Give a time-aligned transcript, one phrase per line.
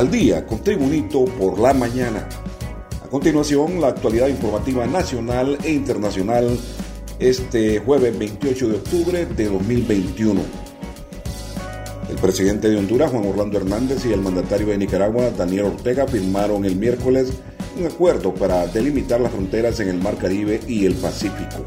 [0.00, 2.26] al día con Tribunito por la mañana.
[3.04, 6.58] A continuación, la actualidad informativa nacional e internacional
[7.18, 10.40] este jueves 28 de octubre de 2021.
[12.08, 16.64] El presidente de Honduras, Juan Orlando Hernández, y el mandatario de Nicaragua, Daniel Ortega, firmaron
[16.64, 17.34] el miércoles
[17.78, 21.62] un acuerdo para delimitar las fronteras en el Mar Caribe y el Pacífico.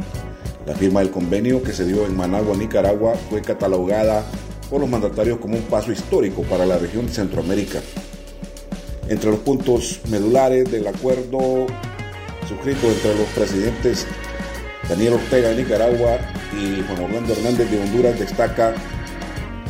[0.66, 4.26] La firma del convenio que se dio en Managua, Nicaragua, fue catalogada
[4.72, 7.80] por los mandatarios como un paso histórico para la región de Centroamérica.
[9.10, 11.68] Entre los puntos medulares del acuerdo
[12.48, 14.06] suscrito entre los presidentes
[14.88, 16.18] Daniel Ortega de Nicaragua
[16.54, 18.74] y Juan Orlando Hernández de Honduras destaca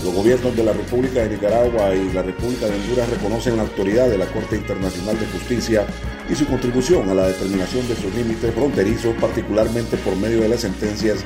[0.03, 4.09] los gobiernos de la República de Nicaragua y la República de Honduras reconocen la autoridad
[4.09, 5.85] de la Corte Internacional de Justicia
[6.29, 10.61] y su contribución a la determinación de sus límites fronterizos, particularmente por medio de las
[10.61, 11.23] sentencias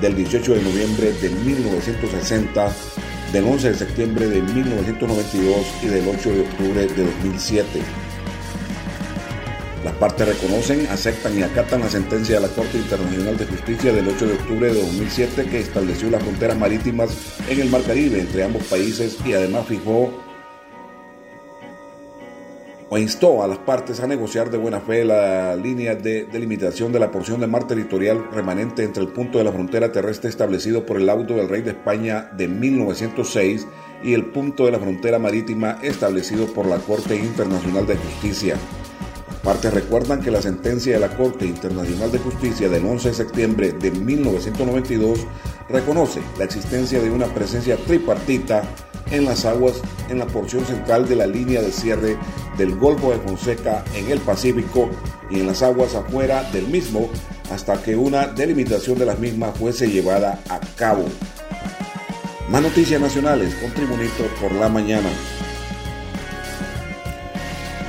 [0.00, 2.72] del 18 de noviembre de 1960
[3.32, 7.80] del 11 de septiembre de 1992 y del 8 de octubre de 2007.
[9.84, 14.08] Las partes reconocen, aceptan y acatan la sentencia de la Corte Internacional de Justicia del
[14.08, 17.10] 8 de octubre de 2007 que estableció las fronteras marítimas
[17.48, 20.12] en el Mar Caribe entre ambos países y además fijó
[22.88, 27.00] o instó a las partes a negociar de buena fe la línea de delimitación de
[27.00, 30.96] la porción de mar territorial remanente entre el punto de la frontera terrestre establecido por
[30.96, 33.66] el auto del rey de España de 1906
[34.04, 38.56] y el punto de la frontera marítima establecido por la Corte Internacional de Justicia.
[39.28, 43.14] Las partes recuerdan que la sentencia de la Corte Internacional de Justicia del 11 de
[43.14, 45.26] septiembre de 1992
[45.68, 48.62] reconoce la existencia de una presencia tripartita
[49.10, 52.16] en las aguas en la porción central de la línea de cierre
[52.56, 54.90] del Golfo de Fonseca en el Pacífico
[55.30, 57.08] y en las aguas afuera del mismo
[57.50, 61.04] hasta que una delimitación de las mismas fuese llevada a cabo.
[62.50, 65.08] Más noticias nacionales con Tribunito por la mañana.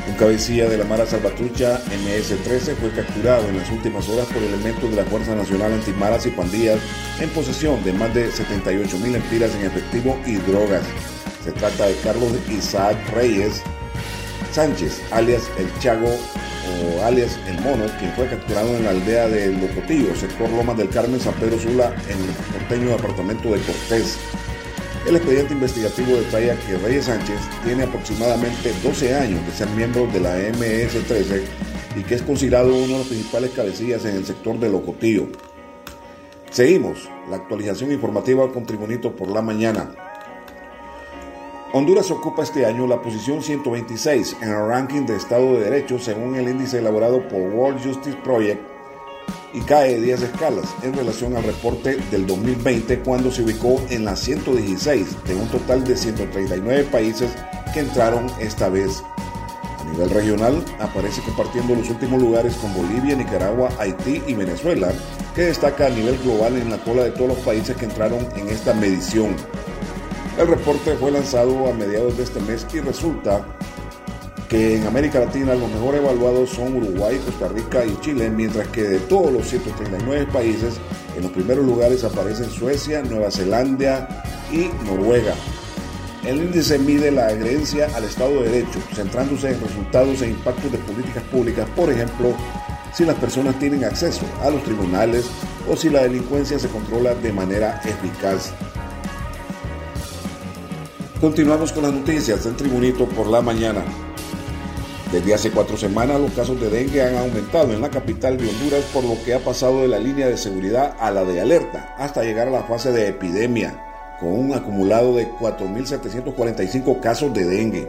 [0.08, 4.90] Un cabecilla de la Mara Salvatrucha MS-13 fue capturado en las últimas horas por elementos
[4.90, 6.80] de la Fuerza Nacional Antimaras y Pandillas
[7.20, 10.84] en posesión de más de 78 mil empiras en efectivo y drogas.
[11.44, 13.62] Se trata de Carlos Isaac Reyes
[14.54, 19.52] Sánchez, alias El Chago o alias El Mono, quien fue capturado en la aldea de
[19.52, 24.18] Locotillo, sector Lomas del Carmen, San Pedro Sula, en el porteño departamento de Cortés.
[25.08, 30.20] El expediente investigativo detalla que Reyes Sánchez tiene aproximadamente 12 años de ser miembro de
[30.20, 31.44] la MS-13
[31.96, 35.28] y que es considerado uno de los principales cabecillas en el sector de Locotillo.
[36.52, 39.96] Seguimos la actualización informativa con Tribunito por la mañana.
[41.72, 46.36] Honduras ocupa este año la posición 126 en el ranking de Estado de Derecho según
[46.36, 48.77] el índice elaborado por World Justice Project
[49.54, 54.16] y cae 10 escalas en relación al reporte del 2020 cuando se ubicó en la
[54.16, 57.32] 116 de un total de 139 países
[57.74, 59.04] que entraron esta vez.
[59.80, 64.92] A nivel regional aparece compartiendo los últimos lugares con Bolivia, Nicaragua, Haití y Venezuela,
[65.34, 68.50] que destaca a nivel global en la cola de todos los países que entraron en
[68.50, 69.36] esta medición.
[70.38, 73.44] El reporte fue lanzado a mediados de este mes y resulta
[74.50, 78.84] que en América Latina los mejor evaluados son Uruguay, Costa Rica y Chile, mientras que
[78.84, 80.76] de todos los 139 países,
[81.16, 85.34] en los primeros lugares aparecen Suecia, Nueva Zelanda y Noruega.
[86.26, 90.78] El índice mide la adherencia al Estado de Derecho, centrándose en resultados e impactos de
[90.80, 92.34] políticas públicas, por ejemplo,
[92.94, 95.26] si las personas tienen acceso a los tribunales
[95.70, 98.52] o si la delincuencia se controla de manera eficaz.
[101.20, 103.84] Continuamos con las noticias del Tribunito por la mañana.
[105.12, 108.84] Desde hace cuatro semanas los casos de dengue han aumentado en la capital de Honduras
[108.94, 112.24] por lo que ha pasado de la línea de seguridad a la de alerta hasta
[112.24, 117.88] llegar a la fase de epidemia, con un acumulado de 4.745 casos de dengue.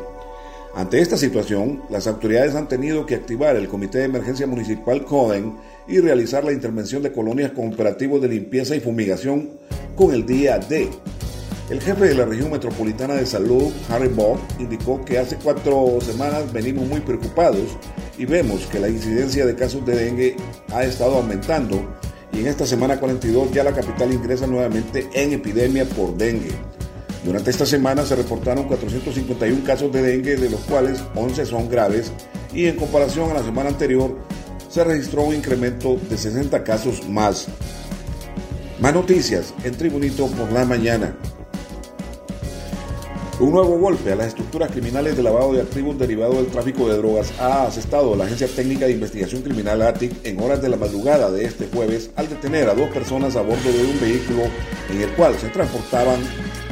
[0.77, 5.56] Ante esta situación, las autoridades han tenido que activar el Comité de Emergencia Municipal CODEN
[5.89, 9.59] y realizar la intervención de colonias con operativos de limpieza y fumigación
[9.97, 10.88] con el día D,
[11.70, 16.50] el jefe de la región metropolitana de salud, Harry Bob, indicó que hace cuatro semanas
[16.53, 17.76] venimos muy preocupados
[18.17, 20.37] y vemos que la incidencia de casos de dengue
[20.73, 21.81] ha estado aumentando
[22.32, 26.53] y en esta semana 42 ya la capital ingresa nuevamente en epidemia por dengue.
[27.25, 32.12] Durante esta semana se reportaron 451 casos de dengue, de los cuales 11 son graves,
[32.55, 34.17] y en comparación a la semana anterior
[34.69, 37.49] se registró un incremento de 60 casos más.
[38.81, 41.17] Más noticias en Tribunito por la mañana.
[43.40, 46.96] Un nuevo golpe a las estructuras criminales de lavado de activos derivado del tráfico de
[46.96, 51.31] drogas ha asestado la Agencia Técnica de Investigación Criminal ATIC en horas de la madrugada
[51.31, 54.43] de este jueves al detener a dos personas a bordo de un vehículo
[54.90, 56.20] en el cual se transportaban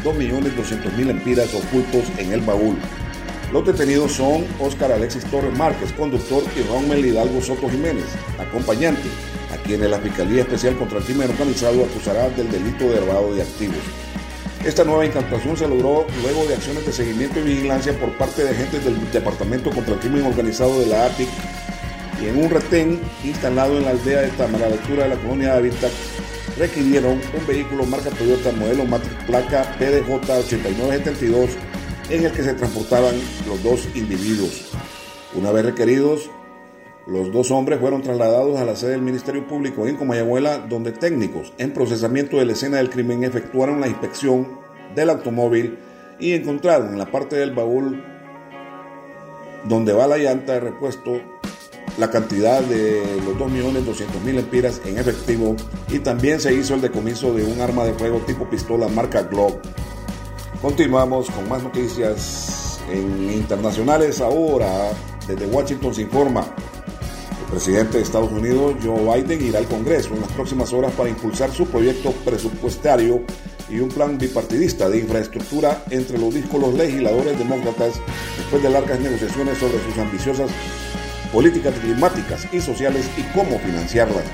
[0.02, 2.76] 2.200.000 empiras ocultos en el baúl.
[3.52, 8.06] Los detenidos son Óscar Alexis Torres Márquez, conductor, y Rommel Hidalgo Soto Jiménez,
[8.40, 9.08] acompañante,
[9.54, 13.42] a quienes la Fiscalía Especial contra el Crimen Organizado acusará del delito de lavado de
[13.42, 14.05] activos.
[14.66, 18.50] Esta nueva incantación se logró luego de acciones de seguimiento y vigilancia por parte de
[18.50, 21.28] agentes del Departamento contra el Crimen Organizado de la ATIC
[22.20, 25.58] y en un retén instalado en la aldea de Tamara, altura de la colonia de
[25.58, 25.92] Habitat,
[26.58, 31.50] requirieron un vehículo marca Toyota modelo Matrix placa PDJ 8972
[32.10, 33.14] en el que se transportaban
[33.46, 34.72] los dos individuos.
[35.34, 36.28] Una vez requeridos,
[37.06, 41.52] los dos hombres fueron trasladados a la sede del Ministerio Público en Comayagüela, donde técnicos
[41.56, 44.58] en procesamiento de la escena del crimen efectuaron la inspección
[44.96, 45.78] del automóvil
[46.18, 48.02] y encontraron en la parte del baúl
[49.64, 51.20] donde va la llanta de repuesto
[51.98, 55.56] la cantidad de los 2.200.000 empiras en efectivo
[55.88, 59.60] y también se hizo el decomiso de un arma de fuego tipo pistola marca Glock.
[60.60, 64.90] Continuamos con más noticias en internacionales ahora.
[65.26, 66.46] Desde Washington se informa
[67.50, 71.50] presidente de Estados Unidos, Joe Biden, irá al Congreso en las próximas horas para impulsar
[71.52, 73.22] su proyecto presupuestario
[73.68, 77.94] y un plan bipartidista de infraestructura entre los discos legisladores demócratas
[78.36, 80.50] después de largas negociaciones sobre sus ambiciosas
[81.32, 84.24] políticas climáticas y sociales y cómo financiarlas.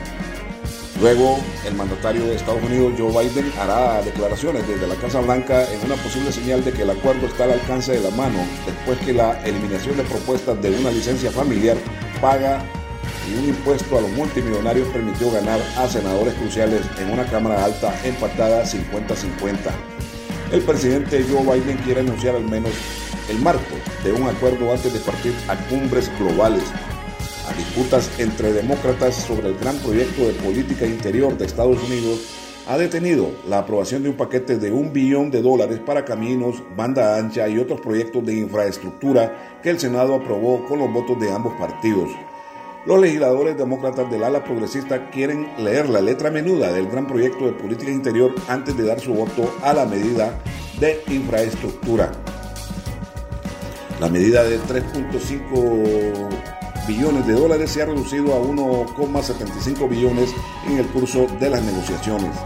[1.00, 5.84] Luego, el mandatario de Estados Unidos, Joe Biden, hará declaraciones desde la Casa Blanca en
[5.84, 9.12] una posible señal de que el acuerdo está al alcance de la mano después que
[9.12, 11.76] la eliminación de propuestas de una licencia familiar
[12.20, 12.62] paga
[13.28, 17.94] y un impuesto a los multimillonarios permitió ganar a senadores cruciales en una Cámara Alta
[18.04, 19.56] empatada 50-50.
[20.52, 22.72] El presidente Joe Biden quiere anunciar al menos
[23.28, 23.74] el marco
[24.04, 26.64] de un acuerdo antes de partir a cumbres globales,
[27.48, 32.20] a disputas entre demócratas sobre el gran proyecto de política interior de Estados Unidos
[32.68, 37.16] ha detenido la aprobación de un paquete de un billón de dólares para caminos, banda
[37.16, 41.54] ancha y otros proyectos de infraestructura que el Senado aprobó con los votos de ambos
[41.54, 42.10] partidos.
[42.84, 47.52] Los legisladores demócratas del ala progresista quieren leer la letra menuda del gran proyecto de
[47.52, 50.36] política interior antes de dar su voto a la medida
[50.80, 52.10] de infraestructura.
[54.00, 56.28] La medida de 3.5
[56.88, 60.34] billones de dólares se ha reducido a 1,75 billones
[60.66, 62.36] en el curso de las negociaciones.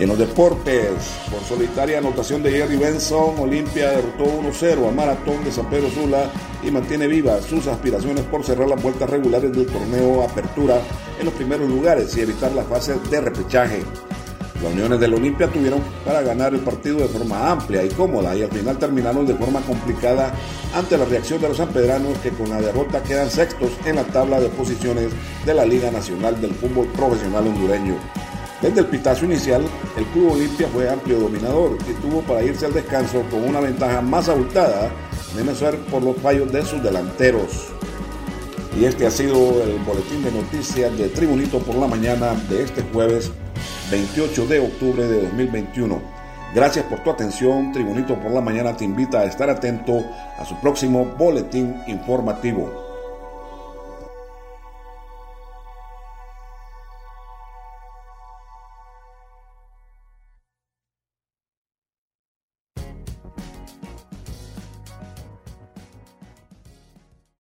[0.00, 0.94] En los deportes,
[1.30, 6.24] por solitaria anotación de Jerry Benson, Olimpia derrotó 1-0 a Maratón de San Pedro Sula
[6.62, 10.80] y mantiene vivas sus aspiraciones por cerrar las vueltas regulares del torneo Apertura
[11.18, 13.82] en los primeros lugares y evitar la fase de repechaje.
[14.62, 18.42] Las uniones del Olimpia tuvieron para ganar el partido de forma amplia y cómoda y
[18.42, 20.32] al final terminaron de forma complicada
[20.74, 24.40] ante la reacción de los sanpedranos que con la derrota quedan sextos en la tabla
[24.40, 25.10] de posiciones
[25.44, 27.96] de la Liga Nacional del Fútbol Profesional Hondureño.
[28.62, 29.62] Desde el pitazo inicial,
[29.96, 34.00] el Club Olimpia fue amplio dominador y tuvo para irse al descanso con una ventaja
[34.00, 34.90] más abultada,
[35.34, 37.68] menos ser por los fallos de sus delanteros.
[38.78, 42.82] Y este ha sido el boletín de noticias de Tribunito por la mañana de este
[42.92, 43.32] jueves
[43.90, 46.00] 28 de octubre de 2021.
[46.54, 47.72] Gracias por tu atención.
[47.72, 50.04] Tribunito por la mañana te invita a estar atento
[50.38, 52.89] a su próximo boletín informativo.